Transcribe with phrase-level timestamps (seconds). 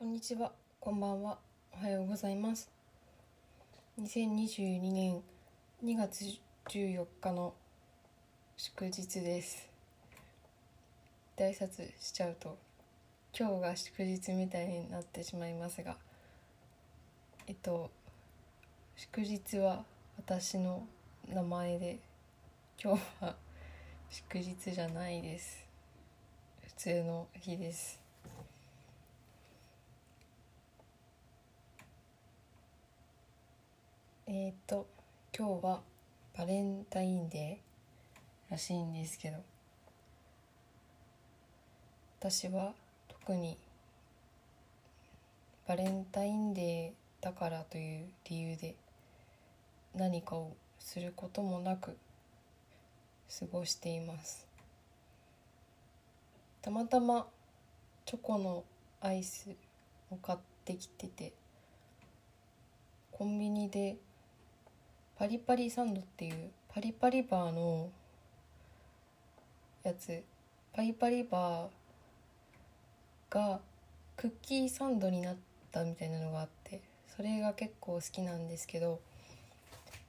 [0.00, 0.50] こんにちは、
[0.80, 1.36] こんばんは、
[1.74, 2.70] おはようございます。
[4.00, 5.20] 2022年
[5.84, 6.24] 2月
[6.70, 7.52] 14日の
[8.56, 9.68] 祝日です。
[11.36, 12.56] で挨拶しちゃうと
[13.38, 15.98] 今日が祝日みたいになってしまいますが、
[17.46, 17.90] えっと
[18.96, 19.84] 祝日は
[20.16, 20.86] 私の
[21.28, 21.98] 名前で
[22.82, 23.36] 今日は
[24.08, 25.62] 祝日じゃないです。
[26.68, 27.99] 普通の日です。
[34.32, 34.86] えっ、と
[35.36, 35.80] 今日は
[36.38, 39.38] バレンタインデーらしいんですけど
[42.20, 42.72] 私は
[43.08, 43.56] 特に
[45.66, 48.76] バレンタインデーだからという理由で
[49.96, 51.96] 何かをすることもなく
[53.36, 54.46] 過ごしています。
[56.62, 57.26] たまたま
[58.06, 58.62] チョコの
[59.00, 59.50] アイス
[60.08, 61.32] を買ってきてて
[63.10, 63.96] コンビニで
[65.20, 67.90] パリパリサンドっていうパリパリバーの
[69.82, 70.22] やつ。
[70.72, 73.60] パリパリバーが
[74.16, 75.36] クッキーサンドになっ
[75.70, 76.80] たみたいなのがあって
[77.14, 78.98] それが結構好きなんですけど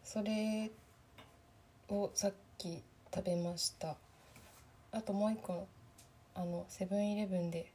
[0.06, 0.72] それ
[1.90, 2.82] をさっき
[3.14, 3.98] 食べました。
[4.94, 5.68] あともう一個
[6.36, 7.70] あのセブンイレブンで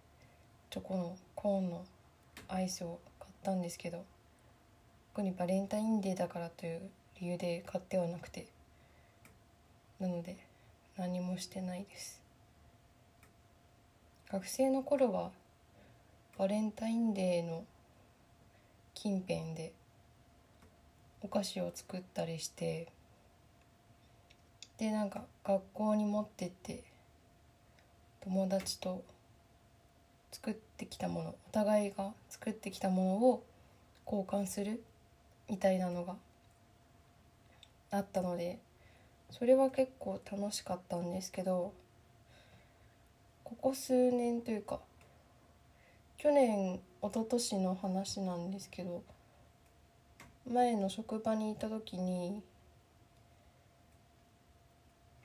[0.71, 1.84] チョコのコーンの
[2.48, 4.06] アイスを買ったんですけど
[5.12, 6.81] 特にバレンタインデーだからという
[7.20, 8.47] 理由で買ってはなくて。
[9.98, 10.36] なので
[10.98, 12.20] 何もしてないです。
[14.31, 15.31] 学生の頃は
[16.37, 17.64] バレンタインデーの
[18.92, 19.72] 近辺で
[21.22, 22.89] お菓子を作ったりして
[24.78, 26.83] でなんか学校に持ってって
[28.22, 29.05] 友達と
[30.33, 33.44] 作ってきたものお互いが作ってきたものを
[34.05, 34.83] 交換する
[35.48, 36.17] みたいなのが
[37.91, 38.59] あったので
[39.31, 41.72] それは結構楽しかったんですけど
[43.44, 44.81] ここ数年というか
[46.19, 49.03] 去年一昨年の話なんですけど
[50.50, 52.43] 前の職場にいた時に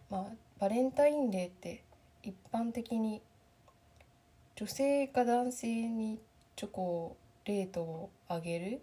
[0.09, 0.25] まあ
[0.59, 1.83] バレンタインデーって
[2.23, 3.21] 一般的に
[4.55, 6.19] 女性が男性に
[6.55, 8.81] チョコレートをあげる。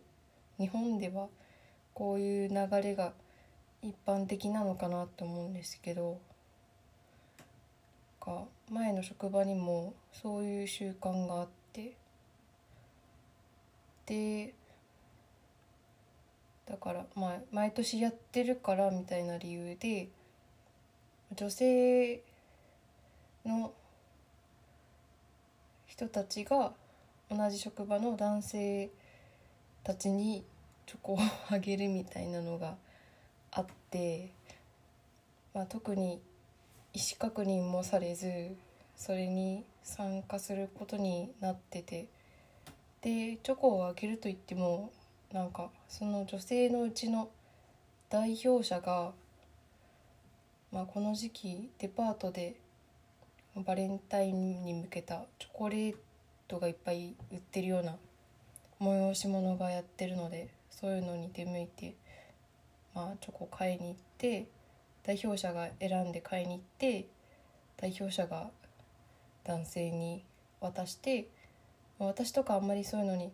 [0.58, 1.28] 日本では
[1.94, 3.12] こういう流れが
[3.82, 6.20] 一般的なのかなと思うんですけど
[8.20, 11.94] か前の職場にもそういう習慣があって
[14.06, 14.54] で
[16.66, 20.08] だからまあ毎年やってるからみたいな理由で
[21.34, 22.22] 女性
[23.44, 23.72] の
[25.86, 26.72] 人たちが
[27.30, 28.90] 同じ職場の男性
[29.82, 30.44] たちに
[30.86, 31.18] チョコを
[31.50, 32.76] あげるみたいなのが、
[35.54, 36.21] まあ、特に
[36.93, 38.56] 意思確認もされず
[38.97, 42.09] それに参加することになってて。
[43.00, 44.91] でチョコをあげるといっても
[45.32, 47.31] なんかその女性のうちの
[48.10, 49.12] 代表者が、
[50.72, 52.56] まあ、この時期デパートで
[53.55, 55.97] バレンタインに向けたチョコレー
[56.49, 57.97] トがいっぱい売ってるような
[58.81, 61.94] 催し物がやってるのでそういうのに出向いて、
[63.03, 64.47] あ、チョコ買いに行って
[65.04, 67.06] 代表者が選んで買いに行って
[67.76, 68.50] 代表者が
[69.44, 70.25] 男性に
[70.60, 71.28] 渡して、
[71.98, 73.32] 私とかあんまりそういうのに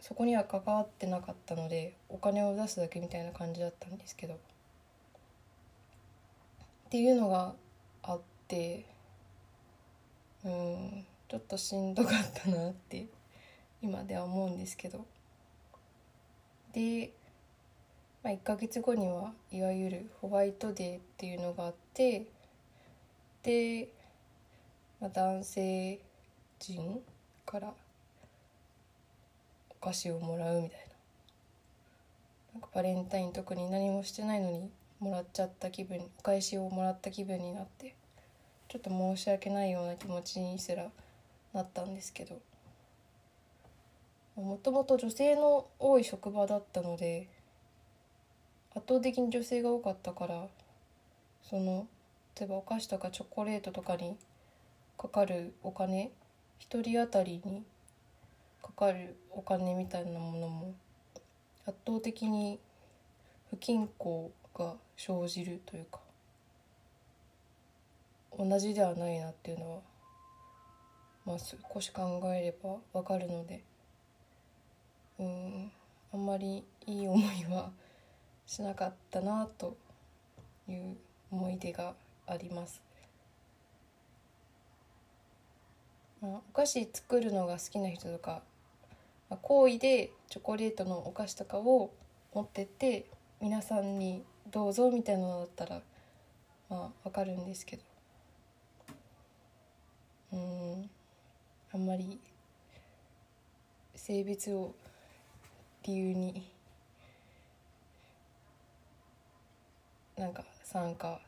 [0.00, 4.34] そこには関わってなかったのでお金を出すだけみたいな感じだったんですけど。
[4.34, 4.38] っ
[6.90, 7.54] ていうのが
[8.02, 8.86] あって
[10.42, 13.06] うんちょっとしんどかったなって
[13.82, 15.04] 今では思うんですけど。
[16.72, 17.12] で、
[18.28, 22.26] まあ、1ヶ月後にはいわゆるホワイトデーっていうのがあって
[23.42, 23.88] で、
[25.00, 25.98] まあ、男性
[26.58, 27.00] 陣
[27.46, 27.72] から
[29.70, 30.84] お菓子をもらうみたいな。
[32.52, 34.68] なんかバレンタイン特に何もしてないのに
[35.00, 37.94] もらっちゃった気分お返しをもらった気分になって
[38.68, 40.90] ちょっと申し訳ないような気持ちにすら
[41.54, 42.38] なったんですけど。
[44.36, 47.26] もともと女性の多い職場だったので
[48.78, 50.46] 圧倒的に女性が多かったから
[51.42, 51.88] その
[52.38, 54.16] 例えばお菓子とかチョコレートとかに
[54.96, 56.12] かかるお金
[56.70, 57.64] 1人当たりに
[58.62, 60.74] かかるお金みたいなものも
[61.66, 62.60] 圧倒的に
[63.50, 65.98] 不均衡が生じるというか
[68.38, 69.80] 同じではないなっていうのは
[71.26, 73.62] まあ、少し考えればわかるので
[75.18, 75.70] うん
[76.14, 77.70] あんまりいい思いは
[78.48, 79.76] しなかったなと
[80.68, 80.96] いう
[81.30, 81.94] 思い出が
[82.26, 82.82] あります。
[86.22, 88.42] まあ、お菓子作るのが好きな人とか、
[89.28, 91.92] まあ、好意でチョコレートのお菓子とかを
[92.32, 93.04] 持ってって
[93.40, 95.82] 皆さんにどうぞみたいなのだったら
[96.70, 97.82] まあわかるんですけど
[100.32, 100.90] うん
[101.72, 102.18] あんまり
[103.94, 104.74] 性別を
[105.84, 106.50] 理由に
[110.18, 111.20] なんか参加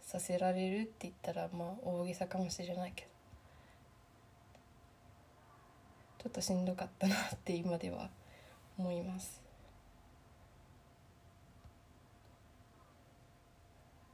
[0.00, 3.08] させられるって言ったらまあ大げさかもしれないけど
[6.24, 8.08] ちょっとしんどかったなって今では
[8.78, 9.40] 思います。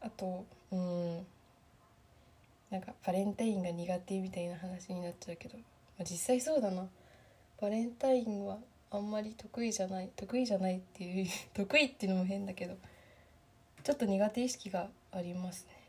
[0.01, 1.27] あとうん。
[2.71, 5.63] なんかバレンタインが苦手みたいな話になっちゃうけど、ま
[6.01, 6.89] あ、実際そうだな。
[7.61, 8.59] バレンタインは
[8.91, 12.77] あんまり得意じゃない得意じゃないっていう 得意っていうのも変だけど
[13.85, 15.85] ちょっと苦手意識がありますね。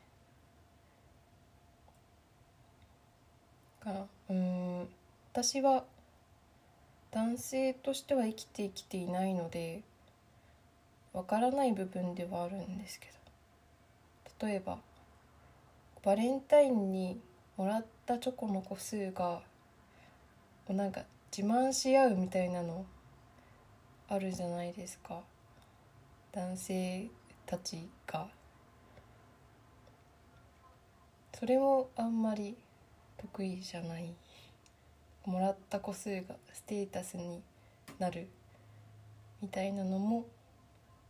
[3.79, 4.87] からうん。
[5.31, 5.85] 私は
[7.11, 9.81] 男性としては生きてきていないので
[11.13, 13.07] わからない部分ではあるんですけ
[14.39, 14.47] ど。
[14.47, 14.79] 例えば
[16.03, 17.21] バレンタインに
[17.55, 19.41] もらったチョコの個数が
[20.67, 21.03] なんか
[21.35, 22.85] 自慢し合うみたいなの
[24.09, 25.21] あるじゃないですか。
[26.33, 27.07] 男性
[27.45, 28.27] たちが。
[31.37, 32.55] それもあんまり
[33.17, 34.13] 得意じゃない。
[35.25, 37.41] もらった個数がステータスに
[37.99, 38.27] なる
[39.41, 40.25] みたいなのも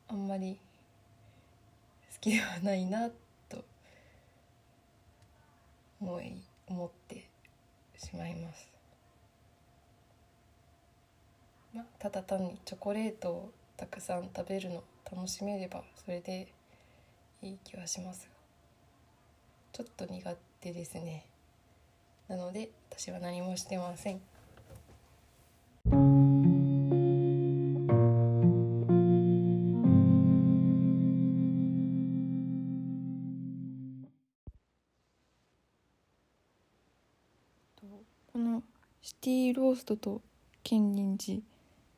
[0.08, 0.58] あんまり
[2.14, 3.16] 好きではないなと。
[6.02, 7.28] 思い思って
[7.98, 8.70] しまいます、
[11.74, 16.48] まあ、ただ単にチョコレートをたくさん食べるの楽しめればそれで
[17.42, 18.28] いい気はします。
[18.28, 18.36] が
[19.72, 21.26] ちょっと苦手ですね。
[22.28, 24.22] なので私は何もしてません。
[38.34, 38.64] この
[39.02, 40.22] 「シティローストと
[40.64, 41.42] 建仁寺」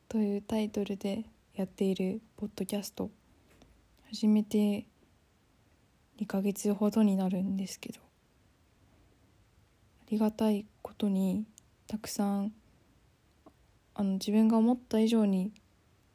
[0.08, 1.24] というタイトルで
[1.58, 3.10] やっているポッドキャスト。
[4.12, 4.86] 始めて
[6.20, 7.98] 2ヶ月ほどになるんですけど。
[7.98, 8.02] あ
[10.08, 11.46] りがたいことに
[11.88, 12.52] たくさん
[13.96, 15.50] あの自分が思った以上に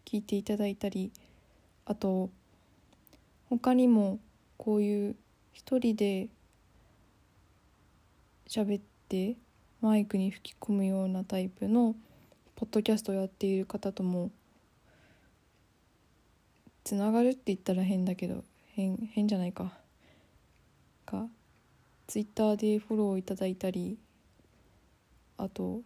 [0.05, 1.11] 聞いていただいたり
[1.83, 2.29] あと
[3.49, 4.19] 他にも
[4.55, 5.17] こういう
[5.51, 6.29] 一人で
[8.47, 9.35] 喋って
[9.81, 11.97] マイクに吹き込むようなタイプの
[12.55, 14.31] ポッドキャストをやっている方とも
[16.83, 18.43] つながるって言ったら変だけど
[18.73, 19.73] 変変じゃないか。
[21.05, 21.27] か
[22.07, 23.97] ツイッターでフォローいただいたり
[25.37, 25.81] あと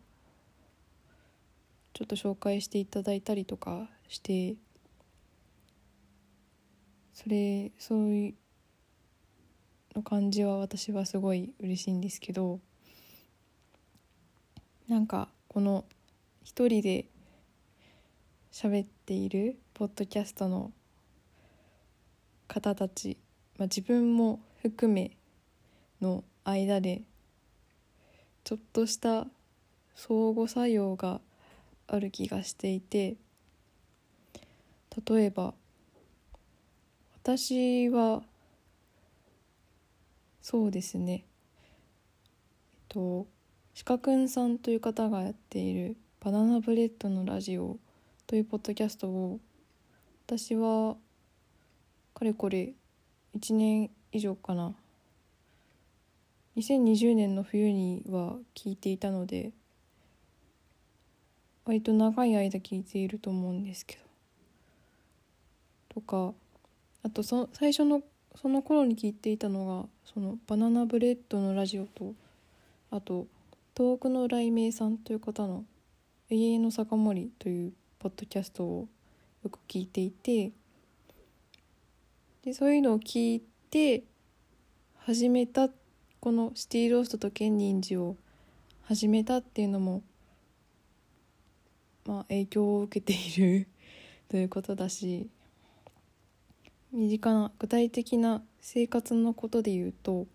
[1.93, 4.55] ちょっと紹介していただいたりとかして
[7.13, 8.33] それそういう
[9.95, 12.59] の感じは私はすごい嬉しいんですけど
[14.87, 15.85] なんかこの
[16.43, 17.05] 一人で
[18.51, 20.71] 喋っているポッドキャストの
[22.47, 23.17] 方たち、
[23.57, 25.11] まあ、自分も含め
[26.01, 27.01] の間で
[28.43, 29.27] ちょっとした
[29.95, 31.19] 相互作用が
[31.87, 33.15] ある気がしていて
[35.05, 35.53] 例えば
[37.23, 38.23] 私は
[40.41, 41.25] そうですね。
[42.71, 43.27] えっと
[43.73, 47.77] しかくんさんという方がやっている「バナナブレッドのラジオ」
[48.27, 49.39] というポッドキャストを
[50.25, 50.95] 私は
[52.17, 52.73] かれこれ
[53.37, 54.73] 1年以上かな。
[56.55, 59.51] 2020年の冬には聞いていたので
[61.65, 64.01] 割と長い間聞いていると思うんですけど。
[65.89, 66.33] とか
[67.03, 68.01] あとそ最初の
[68.35, 72.15] その頃に聞いていたのがそのバナナブレッドのラジオと
[72.89, 73.27] あと
[73.75, 75.65] 遠くの雷鳴さんという方の
[76.31, 78.87] 「永遠の酒盛り」というポッドキャストを
[79.43, 80.51] よく聞いていて
[82.47, 84.05] でそういうのを聞いて
[84.99, 85.67] 始めた
[86.21, 88.15] このシティローストとケンニンジを
[88.83, 90.01] 始めたっていうのも
[92.05, 93.67] まあ影響を受けている
[94.31, 95.27] ということだし
[96.93, 100.25] 身近な具体的な生活のことで言うと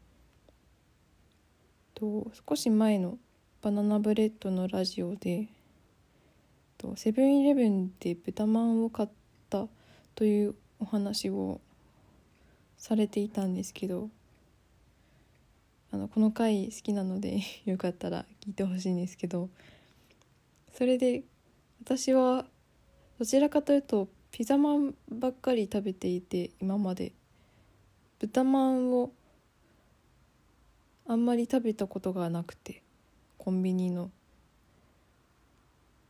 [1.94, 3.16] と少し前の
[3.62, 5.48] バナナブレッドのラジオで
[6.76, 9.08] とセブンイレブンで豚まんを買っ
[9.48, 9.66] た
[10.14, 11.62] というお話を
[12.82, 14.10] されていたんですけど
[15.92, 19.48] あのこの回好きなので よかったら聞いてほしいんですけど
[20.72, 21.22] それで
[21.84, 22.44] 私は
[23.20, 27.12] どちらかというとピザまんばっかり食べていて今まで
[28.18, 29.12] 豚まんを
[31.06, 32.82] あんまり食べたことがなくて
[33.38, 34.10] コンビニの。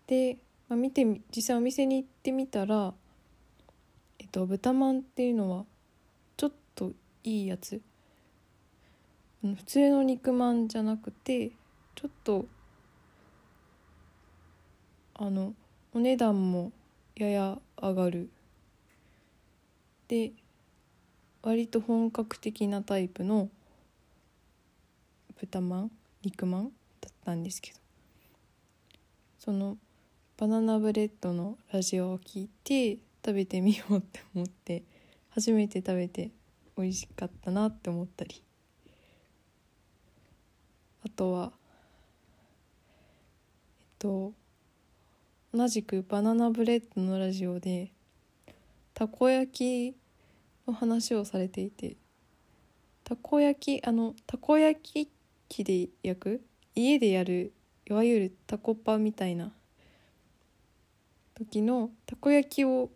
[0.07, 0.38] で、
[0.71, 1.05] まあ、見て
[1.37, 2.95] 実際お店に行ってみたら、
[4.19, 5.67] えっと、豚まんっていうのは
[7.25, 7.81] いいやつ。
[9.43, 11.50] 普通の肉まんじゃなくて
[11.97, 12.47] ちょっと
[15.14, 15.52] あの
[15.93, 16.71] お値段も
[17.17, 18.29] やや上がる。
[20.09, 20.33] で
[21.43, 23.49] 割と本格的なタイプの
[25.41, 25.91] 豚まん
[26.23, 26.71] 肉まんだ
[27.11, 27.83] ったんですけど。
[29.45, 29.76] その
[30.37, 34.85] バナナブレッドのラジオを聞いて食べてみようって思って
[35.31, 36.31] 初めて食べて
[36.83, 38.43] 美味しかったなって思ったり。
[41.05, 41.53] あとは
[43.81, 44.33] えっと
[45.53, 47.93] 同じくバナナブレッドのラジオで
[48.95, 49.97] たこ焼き
[50.67, 51.97] の話をされていて
[53.05, 55.11] たこ焼きあのたこ焼き
[55.49, 56.41] 器で焼く
[56.75, 57.53] 家でやる
[57.87, 59.53] いわゆるたこパみたいな
[61.35, 62.91] 時のたこ焼きを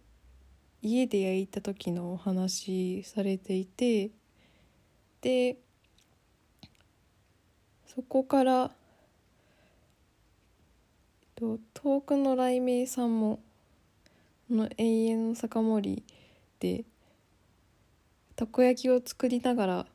[0.87, 4.11] 家で焼いた時のお話されていて
[5.21, 5.57] で
[7.87, 8.71] そこから
[11.35, 13.41] 遠くの雷鳴さんも
[14.49, 16.03] この永遠の酒盛り
[16.61, 16.85] で
[18.37, 19.87] たこ焼きを作りながら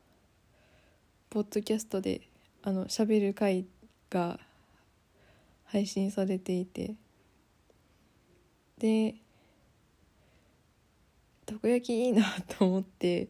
[1.30, 2.20] ポッドキャストで
[2.62, 3.64] あの喋る回
[4.10, 4.38] が
[5.64, 6.96] 配信されていて。
[8.78, 9.21] で
[11.52, 12.24] たこ焼きいいな
[12.58, 13.28] と思って。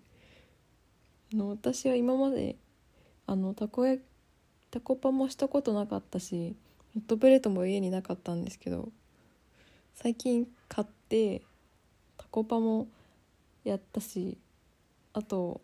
[1.32, 2.56] あの私は今まで
[3.26, 4.02] あのたこ焼
[4.70, 6.54] たこパもしたことなかったし
[6.94, 8.90] ホットプレートも家になかったんですけど
[9.94, 11.42] 最近買って
[12.18, 12.86] タコパも
[13.64, 14.36] やったし
[15.14, 15.60] あと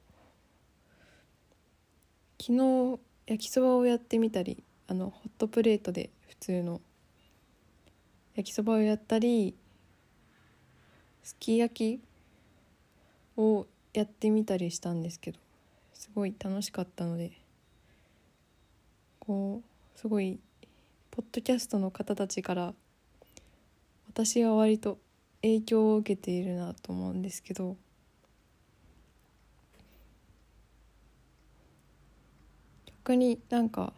[2.41, 6.81] 昨日焼きそばをやってみたりあのホットプレートで普通の
[8.37, 9.55] 焼きそばをやったり
[11.23, 12.08] すき焼き
[13.39, 15.39] をやってみたりしたんですけど
[15.95, 17.33] すごい楽しかったので
[19.21, 20.39] こうすごい
[21.13, 22.75] ポッドキャストの方たちから
[24.09, 24.99] 私は割と
[25.43, 27.77] 影響を受けているなと思うんですけど
[32.87, 33.93] 逆になんか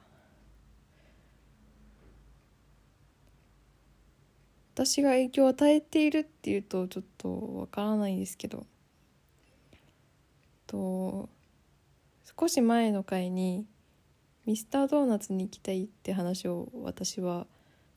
[4.75, 8.67] 私が影響を与えているっていうとちょっとわからないんですけど
[10.71, 11.29] と
[12.39, 13.67] 少し前の回に
[14.47, 17.49] ミスタードーナツに行きたいって話を私は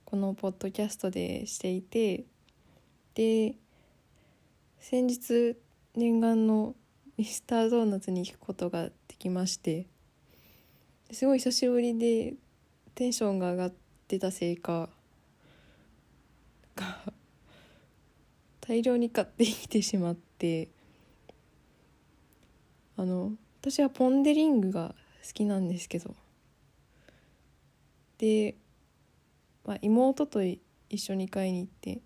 [0.05, 2.25] このポッドキャストでしていて
[3.13, 3.53] で
[4.79, 5.55] 先日
[5.95, 6.73] 念願の
[7.15, 9.85] ミスタードーナツに行くことができまして
[11.11, 12.33] すごい久しぶりで
[12.95, 13.73] テンションが上がっ
[14.07, 14.89] てたせいか
[16.75, 16.97] が
[18.61, 20.69] 大量に買ってきてしまって
[22.97, 24.95] あの私はポン・デ・リングが
[25.25, 26.15] 好きなんですけど。
[28.17, 28.55] で、
[29.65, 30.61] まあ、妹と一
[30.97, 32.01] 緒に買いに行って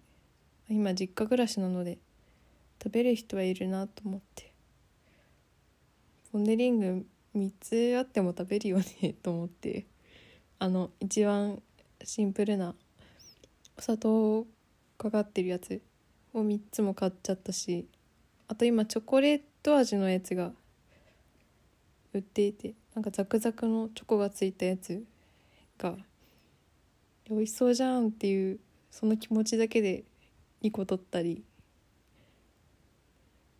[0.69, 1.99] 今実家暮らしなので
[2.81, 4.51] 食べる人はいるなと思って。
[6.31, 9.85] ポン・デ・リング3つあっても食べるよねと思って。
[10.59, 11.61] あの一番
[12.03, 12.73] シンプルな
[13.77, 14.47] お砂糖
[14.97, 15.81] かかってるやつ
[16.33, 17.87] を3つも買っちゃったし
[18.47, 20.51] あと今チョコレート味のやつが
[22.17, 25.03] 売っていてなんかザクザクのチョコがついたやつ
[25.77, 25.95] が
[27.29, 28.59] 美味しそうじゃんっていう
[28.89, 30.03] その気持ちだけで
[30.63, 31.43] 2個取ったり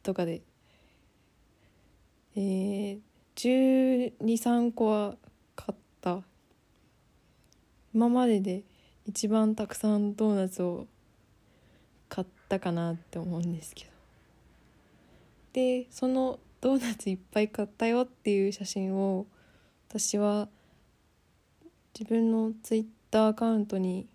[0.03, 0.41] とかで。
[2.35, 2.99] えー、
[3.35, 5.15] 123個は
[5.55, 6.21] 買った。
[7.93, 8.63] 今までで
[9.07, 10.85] 一番たくさんドーナツを
[12.09, 13.91] 買ったかなって思うんですけど。
[15.53, 19.27] でそのドーナツいっぱい買ったよっていう写真を
[19.89, 20.47] 私は
[21.97, 24.07] 自分のツイッターアカウントに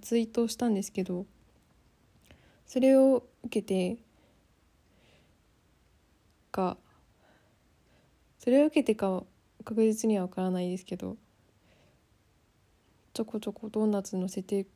[0.00, 1.26] ツイートしたんですけど
[2.66, 3.98] それを受けて
[6.50, 6.76] か
[8.38, 9.22] それを受けてか
[9.64, 11.16] 確実には分からないですけど
[13.12, 14.66] ちょこちょこドーナツ載せて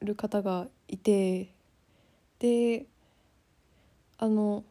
[0.00, 1.52] る方がいて
[2.38, 2.86] で
[4.18, 4.64] あの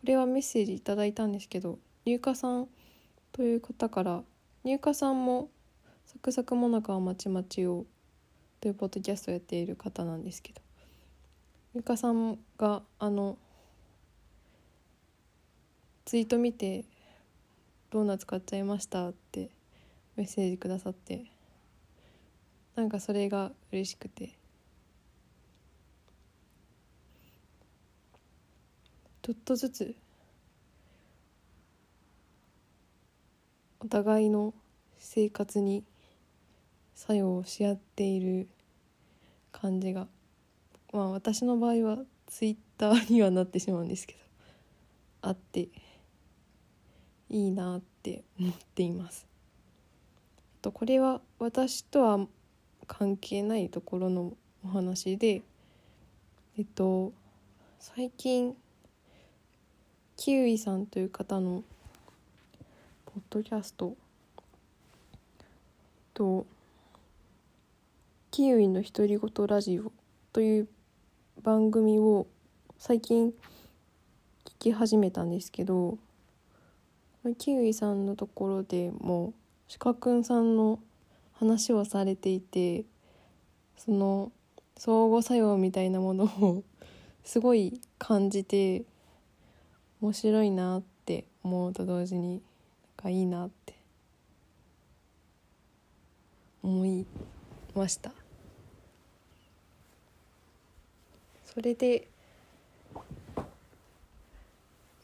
[0.00, 2.68] これはメッセージいただいたんですけど入荷さん
[3.32, 4.22] という方から
[4.64, 5.50] 入荷さんも
[6.06, 7.84] 「サクサクもなかはまちまちを」
[8.60, 10.62] というポッドキャストをやっている方なんですけど
[11.74, 13.36] 入荷さんがあの
[16.06, 16.86] ツイート見て
[17.90, 19.50] 「ドーナツ買っちゃいました」って
[20.16, 21.26] メッセージくださって
[22.74, 24.39] なんかそれが嬉しくて
[29.22, 29.94] ちょっとずつ
[33.80, 34.54] お互いの
[34.98, 35.84] 生活に
[36.94, 38.48] 作用し合っている
[39.52, 40.06] 感じが
[40.92, 44.20] まあ私の場合はツイッターにはなってしまうんですけど
[45.22, 45.68] あって
[47.28, 49.26] いいなって思っています。
[50.62, 52.26] とこれは私とは
[52.86, 54.32] 関係ないところの
[54.64, 55.42] お話で
[56.58, 57.12] えっと
[57.78, 58.54] 最近
[60.20, 61.62] キウイさんという方の
[63.06, 63.94] ポッドキャスト
[66.12, 66.44] と
[68.30, 69.90] キウイの独り言ラジオ
[70.34, 70.68] という
[71.42, 72.26] 番組を
[72.78, 73.32] 最近聞
[74.58, 75.96] き始めたんですけど
[77.38, 79.32] キウイさんのところでも
[79.68, 80.80] シカくんさんの
[81.32, 82.84] 話をされていて
[83.78, 84.30] その
[84.76, 86.62] 相互作用みたいなものを
[87.24, 88.84] すごい感じて
[90.00, 92.40] 面白いなって思うと同時になん
[92.96, 93.74] かいいなって
[96.62, 97.06] 思い
[97.74, 98.12] ました。
[101.44, 102.08] それで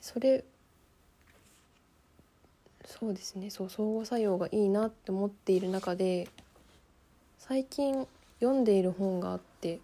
[0.00, 0.44] それ
[2.84, 3.50] そうですね。
[3.50, 6.28] そう相互作用がいいなって思っている中で
[7.38, 8.06] 最近
[8.40, 9.80] 読んでいる本があって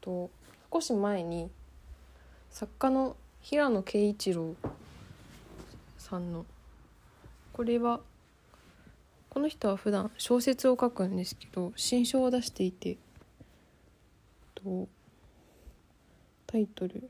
[0.00, 0.30] と
[0.72, 1.50] 少し前に
[2.52, 4.54] 作家の平野啓一郎
[5.96, 6.44] さんの
[7.54, 8.00] これは
[9.30, 12.98] この人は普段小説を書くんですけど新書を出していて
[14.54, 14.86] と
[16.46, 17.08] タイトル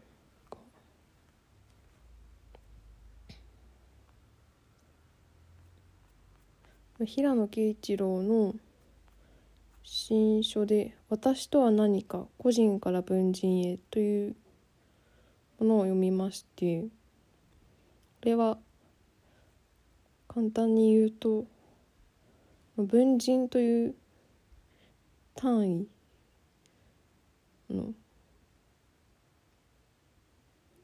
[7.00, 8.54] が平野啓一郎の
[9.82, 14.36] 新書で「私とは何か個人から文人へ」という
[15.62, 16.88] ものを読みましてこ
[18.22, 18.58] れは
[20.26, 21.44] 簡単に言うと
[22.76, 23.94] 文人という
[25.36, 25.88] 単位
[27.70, 27.92] の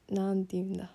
[0.09, 0.89] なんて言うんだ。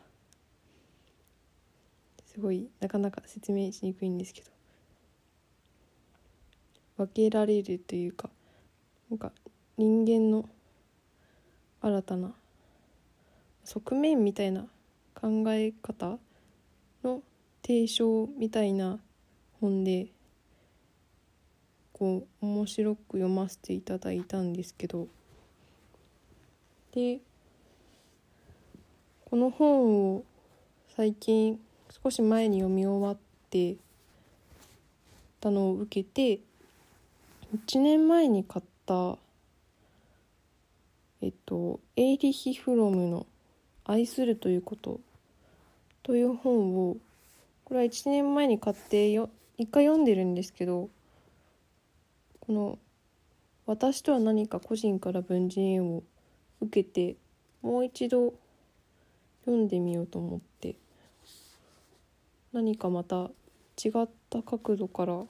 [2.27, 4.51] すごいなかなか説明しにくいんですけど。
[6.97, 8.31] 分けられるというか
[9.11, 9.33] なんか
[9.77, 10.49] 人間の
[11.81, 12.33] 新たな
[13.65, 14.67] 側面みたいな
[15.15, 16.19] 考え方
[17.03, 17.23] の
[17.63, 18.99] 提唱みたいな
[19.61, 20.09] 本で
[21.93, 25.09] こう面白く読ませていただいたんですけど。
[26.93, 27.19] で
[29.25, 30.25] この本を
[30.95, 31.59] 最近
[31.91, 33.17] 少し前に読み終わっ
[33.51, 33.75] て
[35.41, 36.41] たのを受けて
[37.53, 39.19] 1年前に買った
[41.21, 43.27] えっとエイリヒ・フロムの
[43.85, 45.01] 「愛するということ」
[46.03, 46.97] という本を
[47.65, 50.91] これは1年前に買ってよ一回読んでるんですけど
[52.41, 52.79] この
[53.67, 56.03] 「私とは何か個人から文人へ」を
[56.61, 57.17] 受けて
[57.63, 58.35] もう一度
[59.45, 60.77] 読んでみようと思って
[62.53, 63.31] 何かまた
[63.83, 65.25] 違った角度から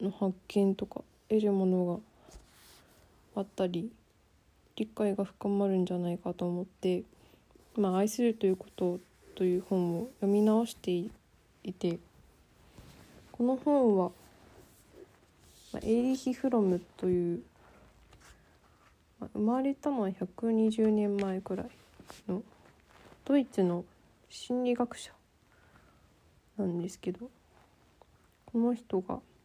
[0.00, 2.02] の発見とか得るもの
[3.34, 3.90] があったり
[4.76, 7.02] 理解が深まるんじゃないかと思って
[7.76, 9.00] 「まあ、愛するということ」
[9.34, 11.10] という本を読み直してい
[11.72, 11.98] て
[13.32, 14.10] この本は、
[15.72, 17.42] まあ、エイリヒ・フロムという、
[19.18, 21.68] まあ、生まれたのは120年前くらい
[22.28, 22.42] の
[23.24, 23.84] ドイツの
[24.30, 25.12] 心理学者
[26.56, 27.30] なんですけど
[28.46, 29.20] この人が「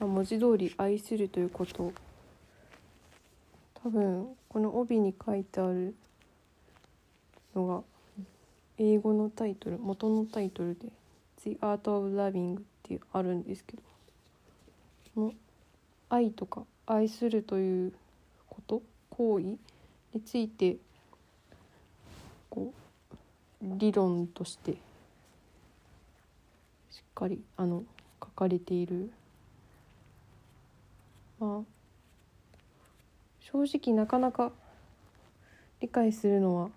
[0.00, 1.92] まあ、文字通り愛するということ
[3.82, 5.94] 多分この帯に書いてある
[7.54, 7.82] のが
[8.76, 10.88] 英語のタイトル元のタイトルで
[11.42, 13.82] 「The Art of Loving」ってあるんですけど
[15.14, 15.32] この
[16.08, 17.92] 愛とか愛するという
[18.48, 19.58] こと行為に
[20.24, 20.78] ついて
[22.50, 22.74] こう
[23.62, 24.78] 理論としてしっ
[27.14, 27.84] かりあの
[28.20, 29.10] 書かれている。
[31.38, 31.77] まあ
[33.50, 34.52] 正直なかなか
[35.80, 36.70] 理解するのは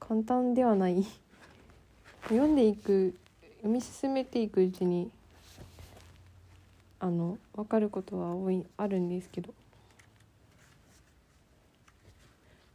[0.00, 1.06] 簡単ではない。
[2.28, 3.14] 読んでいく
[3.58, 5.12] 読み進めていくうちに
[6.98, 9.54] あの分かることは多いあるんですけど。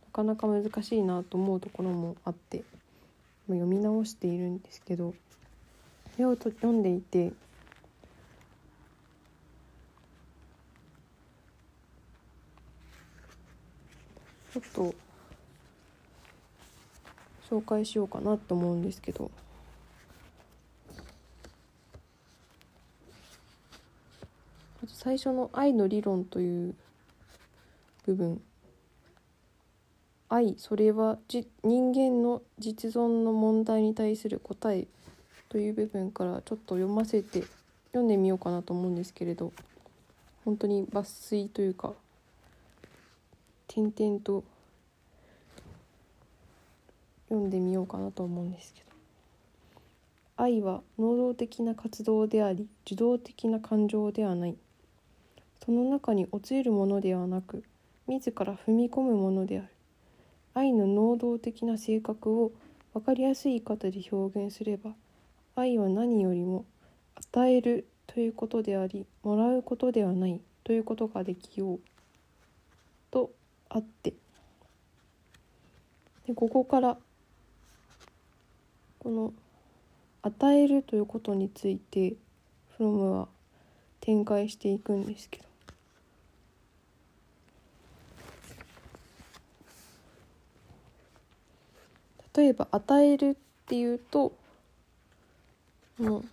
[0.06, 2.64] なかなか難しいなと思うところもあって
[3.48, 5.16] 読み直しているんですけど
[6.18, 7.34] 読んでいて
[14.54, 14.96] ちょっと
[17.50, 19.32] 紹介しようかなと思うんですけど。
[24.88, 26.76] 最初の「愛の理論」という
[28.06, 28.42] 部分。
[30.30, 34.88] 愛それはじ人間の実存の問題に対する答え
[35.50, 37.42] という部分からちょっと読ませて
[37.88, 39.52] 読んでみようかなと思うんですけれど。
[40.46, 41.96] 本当に抜粋というか。
[43.74, 44.44] 点々と
[47.30, 48.86] 読んでみようかなと思うんですけど。
[50.38, 54.56] 愛は能動的な活動であり受動的な感情ではない。
[55.66, 57.64] その中に陥るものではなく
[58.06, 59.68] 自ら踏み込むものである。
[60.54, 62.52] 愛の能動的な性格を
[62.94, 64.92] 分かりやすい言い方で表現すれば
[65.56, 66.66] 愛は何よりも
[67.16, 71.80] 与えるということでありもらうことではないということができよう。
[73.10, 73.32] と
[73.74, 74.14] あって。
[76.28, 76.98] でここから
[79.00, 79.34] この
[80.22, 82.14] 与えるということについて
[82.78, 83.28] フロムは
[84.00, 85.46] 展開していくんですけど。
[92.36, 93.36] 例えば与えるっ
[93.68, 94.34] ていうと
[96.00, 96.26] もう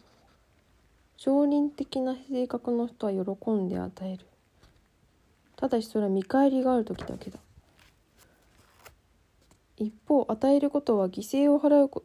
[1.19, 4.30] 承認的な性格の人は喜んで与える。
[5.61, 7.39] ただしそれは見返りがある時だけだ。
[9.77, 12.03] 一方与えることは犠牲を払うこ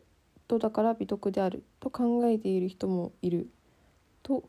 [0.48, 1.64] とだから美徳である。
[1.80, 3.48] と考えている人もいる。
[4.24, 4.44] と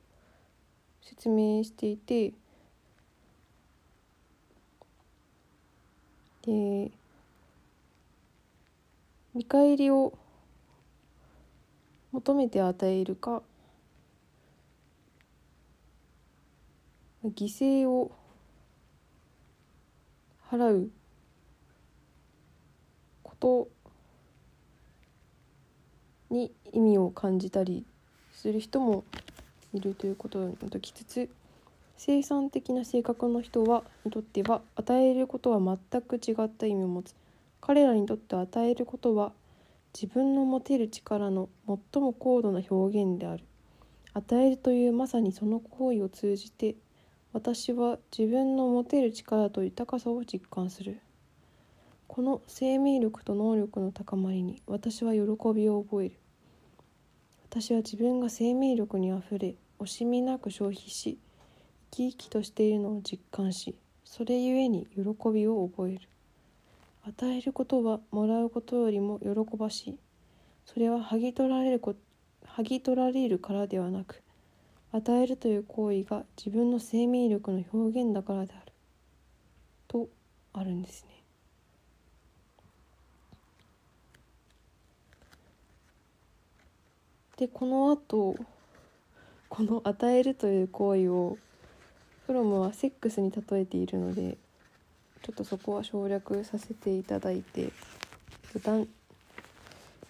[1.02, 2.32] 説明していて
[6.42, 6.90] で
[9.34, 10.18] 見返りを
[12.10, 13.42] 求めて与えるか
[17.24, 18.10] 犠牲を
[20.56, 20.90] 払う
[23.22, 23.68] こと
[26.30, 27.84] に意味を感じたり
[28.32, 29.04] する人も
[29.72, 31.28] いるということを解きつつ
[31.98, 37.14] 生産的な性格の人はにとっては与えることは全く違った意味を持つ。
[37.60, 39.32] 彼らにとって与えることは
[39.94, 43.44] 自分の持てる力の最も高度な表現である。
[44.12, 46.74] 与えるというまさにその行為を通じて
[47.36, 51.02] 私は自分の持てる力と豊かさを実感する。
[52.06, 55.20] この生命力と能力の高まりに私は喜
[55.54, 56.18] びを覚える。
[57.50, 61.18] 私は自分が生命力にあふれ惜しみなく消費し
[61.90, 66.08] 生き生きとしているのを実感しそれゆえに喜びを覚える。
[67.04, 69.98] 与えることはもらうことよりも喜ばしい。
[70.64, 71.96] それは剥ぎ取られるこ
[72.46, 74.22] 剥ぎ取られるからではなく
[74.96, 78.72] 与えるという行為が自分の生命力の表現だからである
[79.88, 80.08] と
[80.54, 81.10] あるんですね。
[87.36, 88.34] でこのあと
[89.50, 91.36] この与えるという行為を
[92.26, 94.38] フロムはセックスに例えているので
[95.22, 97.70] ちょっとそこは省略させていただいて
[98.64, 98.88] だん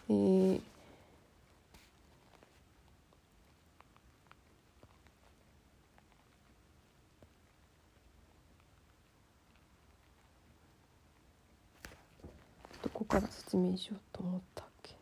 [0.09, 0.61] えー、
[13.07, 14.97] から説明しようと思ったっけ。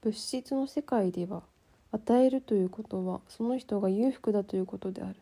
[0.00, 1.42] 物質の世界では
[1.92, 5.16] 与えるということはその人が裕福だということである。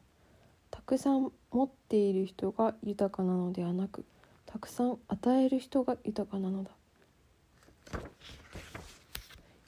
[0.71, 4.05] たくさん持っている人が豊かなのではなく
[4.47, 6.71] たくさん与える人が豊かなのだ。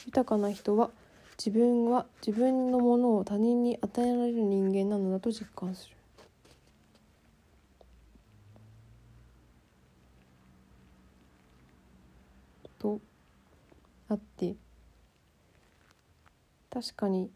[0.07, 0.91] 豊かな人は
[1.38, 5.95] 自分は自分のものを他人に与えられる人間なのだと実感する
[12.79, 13.01] と
[14.09, 14.57] あって。
[16.71, 17.31] 確かに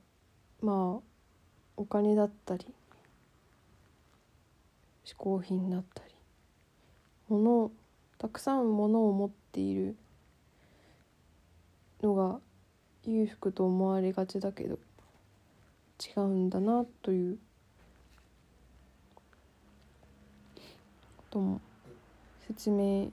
[0.61, 1.03] まあ
[1.77, 2.67] お金だったり
[5.05, 6.15] 嗜好品だったり
[7.29, 7.71] 物
[8.19, 9.97] たくさん物を持っている
[12.03, 12.39] のが
[13.05, 14.79] 裕福と思われがちだけど
[15.99, 17.39] 違うんだなという
[21.17, 21.61] ことも
[22.47, 23.07] 説明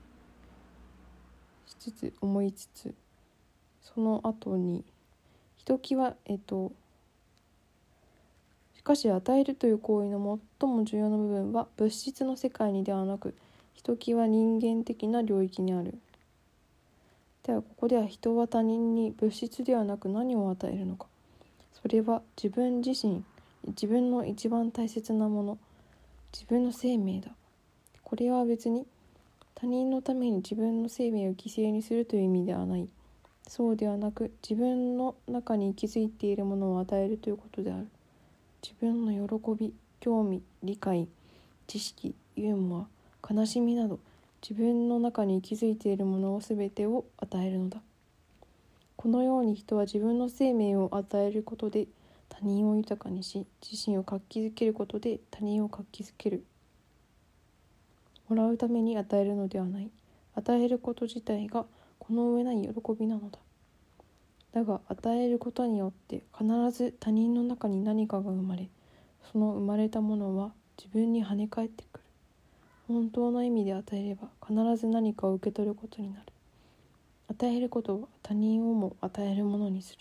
[1.66, 2.94] しつつ思いつつ
[3.94, 4.84] その後に
[5.56, 6.72] ひときわえっと
[8.76, 13.34] しかし与えるという行為の最も重要な部分は物質の世界にではなく
[13.74, 15.98] ひときわ人間的な領域にある。
[17.42, 21.06] ではここでは人は他人に物質ではなく何を与えるのか。
[21.82, 23.22] それは自分自身
[23.66, 25.58] 自分の一番大切なもの
[26.32, 27.30] 自分の生命だ。
[28.02, 28.86] これは別に
[29.54, 32.88] 他人のために自分の生命を犠牲にするという意味ではない。
[33.46, 37.88] そうではなく自分の中に息づいているものを与えるということである。
[38.62, 41.08] 自分の喜び興味理解
[41.66, 42.86] 知識ユーモ
[43.22, 43.98] ア悲しみなど
[44.42, 47.80] 自分の中に息づいているものを全てを与えるのだ。
[48.96, 51.86] このように人は自分の生命を与えることで
[52.28, 56.44] 他人を豊かにし自身を活気づけることで他人を活気づける。
[58.28, 59.90] もらうために与えるのではない。
[60.34, 61.66] 与えること自体が
[62.00, 63.38] この上ない喜びなのだ。
[64.52, 68.68] だが与えることによって必ず他人の中に何かが生まれ
[69.30, 72.04] その生まれたものは自分に跳ね返ってくる。
[72.88, 76.26] 本当の意味で与えれば必ず何かを受け取ることになる。
[77.28, 80.00] 与えることは他人をも与えるものにする。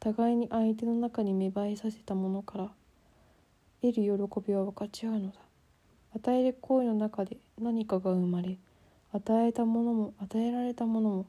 [0.00, 2.70] 互いに相手の中に芽生えさせたものから
[3.80, 5.36] 得る喜びを分かち合うのだ。
[6.14, 8.58] 与える行為の中で何かが生まれ
[9.14, 11.26] 与えたものも与えられたものも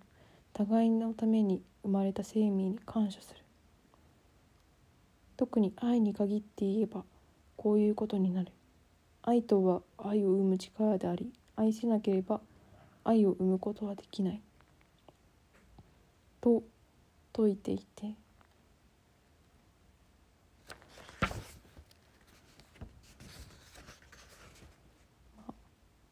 [0.54, 3.42] 互いのために生まれた生命に感謝する。
[5.38, 7.04] 特に愛に限って言えば
[7.56, 8.52] こういうことになる。
[9.22, 12.42] 愛とは愛を生む力であり愛せなければ
[13.04, 14.42] 愛を生むことはできない。
[16.42, 16.64] と
[17.36, 18.16] 説いていて。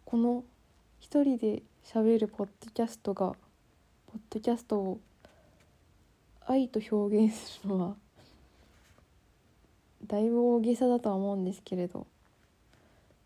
[0.05, 0.43] この
[1.13, 3.35] 一人で喋るポッドキャストがポ
[4.15, 4.99] ッドキャストを
[6.47, 7.95] 愛と表現するのは
[10.07, 12.07] だいぶ大げさだとは思うんですけれど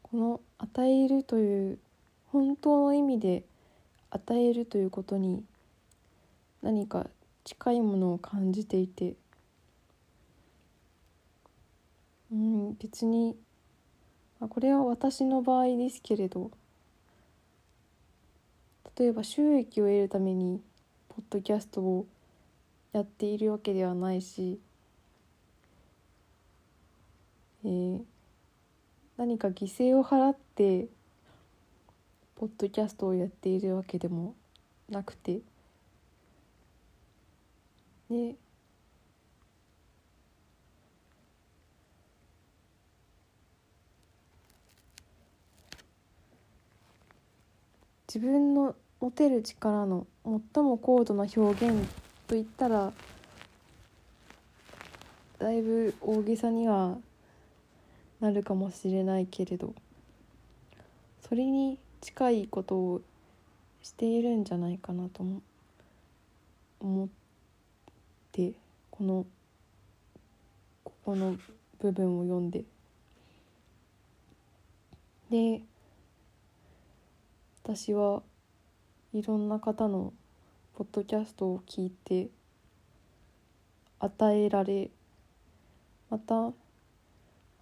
[0.03, 1.79] この与えるという
[2.33, 3.45] 本当の意味で
[4.09, 5.45] 与えるということに
[6.61, 7.07] 何か
[7.45, 9.13] 近いものを感じていて
[12.33, 13.37] うん別に
[14.41, 16.51] あこれは私の場合ですけれど
[18.99, 20.59] 例えば収益を得るために
[21.09, 22.07] ポッドキャストを
[22.93, 24.59] やっているわけではないし、
[27.63, 28.01] えー、
[29.17, 30.87] 何か犠牲を払って
[32.35, 34.33] ポッドキャストをやっているわけでも
[34.89, 35.41] なくて
[38.09, 38.33] で
[48.07, 48.75] 自分の
[49.07, 51.87] 持てる力の最も高度な表現
[52.27, 52.91] といったら
[55.39, 56.97] だいぶ大げさには
[58.19, 59.73] なるかもしれないけれど
[61.21, 63.01] それに近いことを
[63.81, 65.23] しているんじゃないかなと
[66.81, 67.07] 思っ
[68.33, 68.51] て
[68.91, 69.25] この
[70.83, 71.37] ここの
[71.79, 72.65] 部分を読んで。
[75.31, 75.61] で
[77.63, 78.21] 私は
[79.17, 80.13] いろんな方の
[80.75, 82.27] ポッドキャストを聞いて
[83.99, 84.91] 与えられ
[86.11, 86.51] また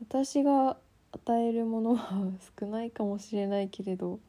[0.01, 0.75] 私が
[1.13, 2.27] 与えるものは
[2.59, 4.19] 少ないかもしれないけれど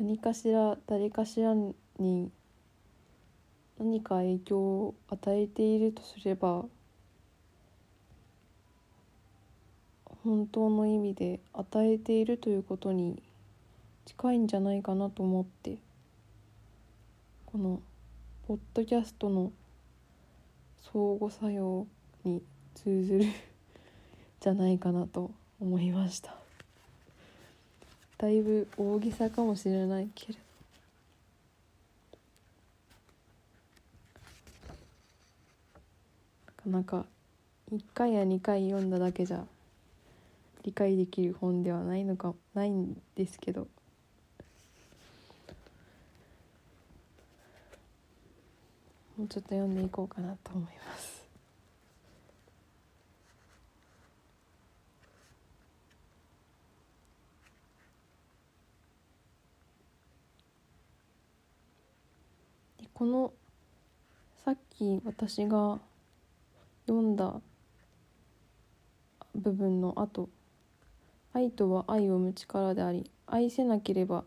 [0.00, 2.32] 何かしら誰かしらに
[3.78, 6.64] 何か影響を与えているとすれば
[10.24, 13.22] 本当の意味で与えているということに
[14.06, 15.78] 近いんじゃないかなと思って。
[17.52, 17.80] この
[18.46, 19.50] ポッドキャストの
[20.92, 21.84] 相互作用
[22.22, 22.40] に
[22.76, 23.24] 通ずる
[24.38, 26.36] じゃないかなと思いました。
[28.18, 30.40] だいぶ大げさかもしれないけれど。
[36.72, 37.06] なかなか
[37.72, 39.44] 1回や2回読んだだけじゃ
[40.62, 43.66] 理解できる本ではないのかないんですけど。
[49.20, 51.28] もうちょっと読んでいこうかなと思います。
[62.78, 63.34] でこの
[64.42, 65.78] さっき私が
[66.86, 67.42] 読んだ
[69.34, 70.30] 部分の後
[71.34, 74.24] 愛とは愛を生む力であり愛せなければ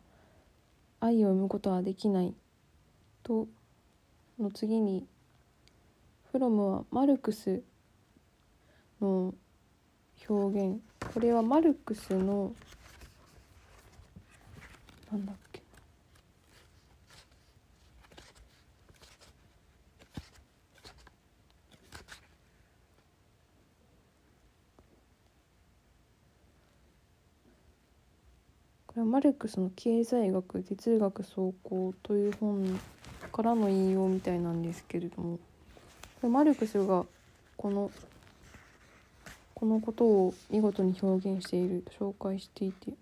[0.99, 2.35] 愛を生むことはできない
[3.23, 3.47] と
[4.39, 5.05] の次に
[6.31, 7.61] フロムはマルクス
[8.99, 9.33] の
[10.27, 10.81] 表現。
[11.13, 12.53] これはマルクスの
[15.11, 15.61] なんだっけ
[28.87, 32.79] これはマルクスの経済学哲学総考という本
[33.33, 35.39] からの引用みたいなんですけれども
[36.21, 37.05] マルクスが
[37.57, 37.91] この
[39.55, 42.93] このことを見事に表現していると紹介していて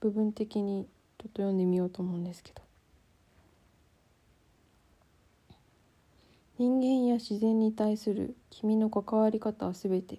[0.00, 0.86] 部分的に
[1.18, 2.68] ちょっと読んでみようと思うんですけど。
[6.58, 10.18] 人間や自然に対する君の関わり方は全て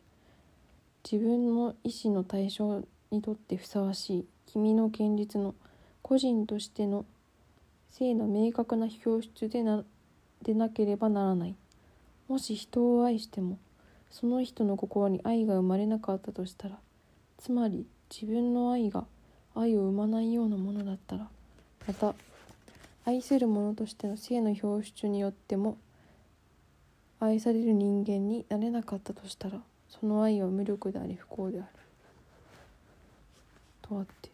[1.03, 5.53] 自分の意思の対象にとってふさわしい君の現実の
[6.01, 7.05] 個人としての
[7.91, 9.83] 性の明確な表出でな
[10.41, 11.55] でなければならない。
[12.27, 13.57] もし人を愛しても
[14.11, 16.77] その人の心に愛が生まれなかったとしたら
[17.37, 19.05] つまり自分の愛が
[19.55, 21.27] 愛を生まないようなものだったら
[21.87, 22.13] また
[23.05, 25.77] 愛する者としての性の表出によっても
[27.19, 31.67] 愛される人間になれなかったとしたらその愛は無力であり不幸である。
[33.81, 34.29] とあって。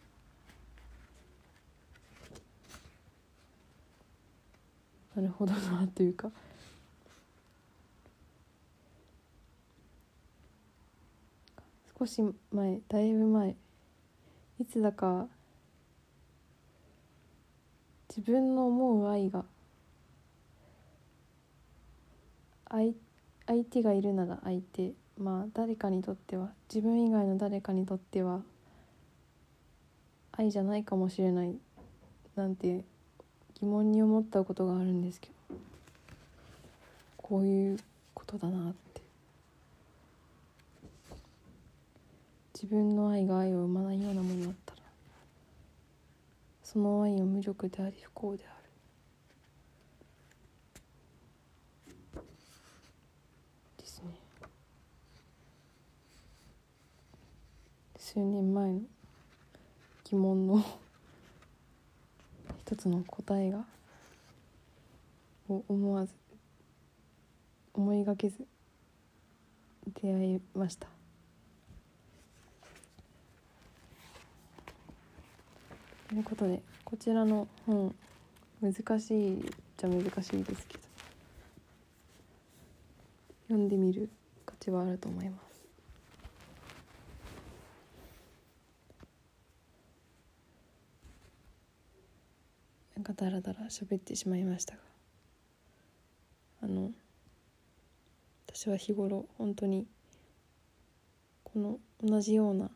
[5.15, 6.29] なるほどなというか。
[11.97, 13.55] 少し前だいぶ前。
[14.59, 15.27] いつだか
[18.09, 19.43] 自分の思う愛が
[22.69, 22.93] 相
[23.45, 24.93] 相手がいるなら相手。
[25.17, 28.41] まあ誰かにとっては自分以外の誰かにとっては
[30.33, 31.55] 愛じゃないかもしれない
[32.35, 32.83] なんて
[33.61, 35.55] 疑問に思ったことがあるんですけど
[37.17, 37.79] こういう
[38.13, 39.01] ことだなって。
[42.53, 44.81] 自分の愛が愛を生まないようなものだったら
[46.63, 48.49] その愛は無力であり不幸であ
[52.15, 52.23] る。
[53.77, 54.09] ですね。
[57.97, 58.81] 数年前の
[60.05, 60.63] 疑問の
[62.65, 63.63] 一つの答えが
[65.49, 66.13] を思わず
[67.75, 68.43] 思いがけず
[70.01, 70.87] 出会いました。
[76.09, 77.93] ということでこちらの本
[78.61, 79.45] 難しい
[79.77, 80.83] じゃ難しいですけど
[83.47, 84.09] 読んでみる
[84.43, 85.44] 価値はあると思います。
[93.05, 94.81] かダラダラ喋ってしまいましたが
[96.63, 96.89] あの
[98.47, 99.85] 私は日頃本当に
[101.43, 102.71] この同じような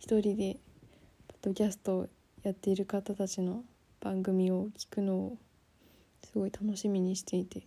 [0.00, 0.56] 一人で
[1.28, 2.08] ポッドキャストを
[2.42, 3.62] やっている方たちの
[4.00, 5.38] 番組を聞くのを
[6.24, 7.62] すごい楽しみにしていて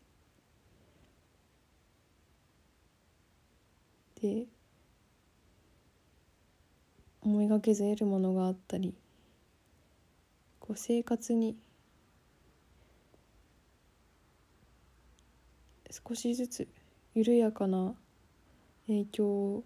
[4.22, 4.48] で
[7.22, 8.94] 思いがけず得るものがあったり
[10.60, 11.56] こう生活に
[15.90, 16.68] 少しずつ
[17.16, 17.96] 緩やかな
[18.88, 19.64] 影響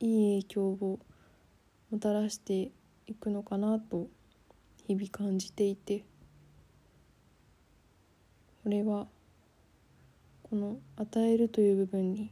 [0.00, 0.98] いい影響を
[1.90, 2.70] もたらして
[3.06, 4.08] いくのかなと
[4.86, 6.04] 日々感じていて
[8.62, 9.06] これは
[10.42, 12.30] この与えるという部分に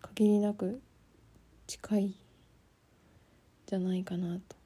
[0.00, 0.80] 限りなく
[1.66, 2.14] 近い
[3.66, 4.56] じゃないかなと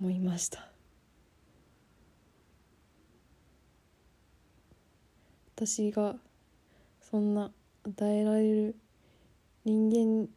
[0.00, 0.71] 思いました。
[5.54, 6.16] 私が
[7.00, 7.50] そんな
[7.84, 8.76] 与えられる
[9.64, 10.28] 人間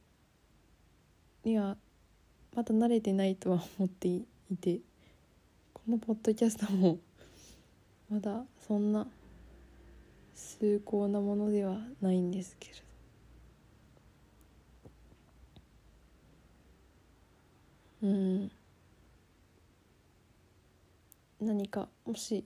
[1.43, 1.77] には
[2.55, 4.25] まだ慣れてないとは思ってい
[4.59, 4.79] て
[5.73, 6.99] このポッドキャストも
[8.09, 9.07] まだそんな
[10.33, 12.81] 崇高なものではないんですけれど。
[18.03, 18.51] うん。
[21.41, 22.45] 何かもし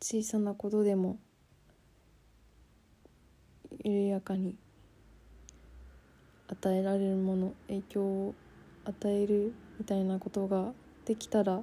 [0.00, 1.18] 小さなことでも
[3.84, 4.56] 緩やかに
[6.48, 8.34] 与えられるもの影響を
[8.84, 10.72] 与えるみたいなことが
[11.04, 11.62] できたら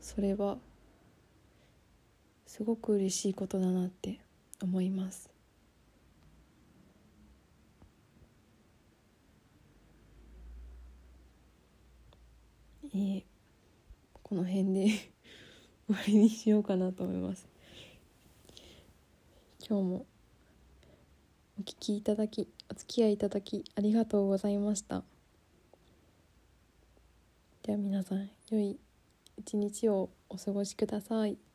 [0.00, 0.58] それは
[2.46, 4.20] すごく嬉しいことだなって
[4.62, 5.30] 思います。
[12.94, 13.22] えー、
[14.22, 14.86] この辺で
[15.86, 17.46] 終わりにしようかなと思います。
[19.68, 20.06] 今日も
[21.58, 25.02] お聞きいただきお付き合いいただきありがとうございました。
[27.64, 28.78] では皆さん良い
[29.36, 31.47] 一日をお過ごしください。